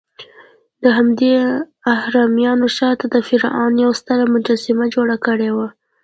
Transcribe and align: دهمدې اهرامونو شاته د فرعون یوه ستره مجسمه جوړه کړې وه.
دهمدې 0.83 1.33
اهرامونو 1.95 2.65
شاته 2.77 3.05
د 3.13 3.15
فرعون 3.27 3.73
یوه 3.83 3.95
ستره 4.01 4.23
مجسمه 4.35 4.85
جوړه 4.95 5.15
کړې 5.25 5.49
وه. 5.55 5.67